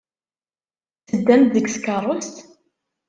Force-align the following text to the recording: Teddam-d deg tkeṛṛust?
Teddam-d 1.07 1.51
deg 1.55 1.67
tkeṛṛust? 1.69 2.35